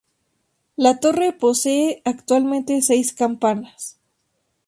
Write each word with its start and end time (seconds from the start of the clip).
La 0.77 0.99
torre 0.99 1.31
posee 1.31 2.01
actualmente 2.05 2.81
seis 2.81 3.13
campanas. 3.13 3.99